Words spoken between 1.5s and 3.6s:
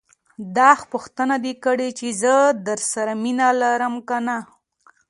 کړې چې زه درسره مينه